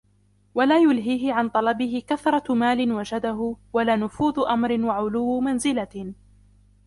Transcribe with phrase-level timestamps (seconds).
[0.55, 6.13] وَلَا يُلْهِيهِ عَنْ طَلَبِهِ كَثْرَةُ مَالٍ وَجَدَهُ وَلَا نُفُوذُ أَمْرٍ وَعُلُوُّ مَنْزِلَةٍ